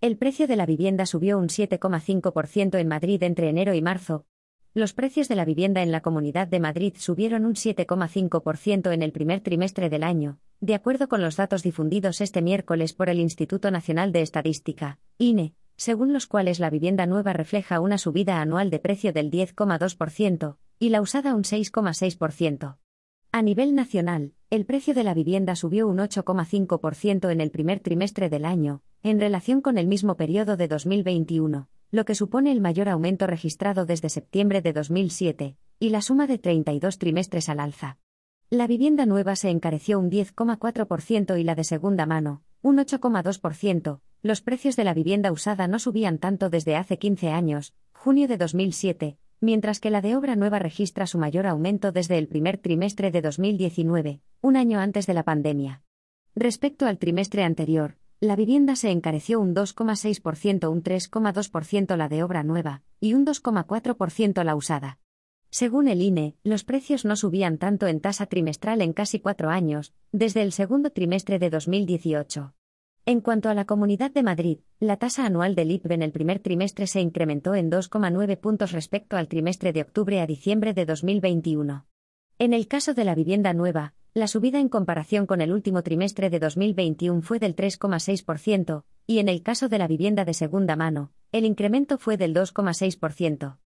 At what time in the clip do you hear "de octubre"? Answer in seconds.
79.72-80.20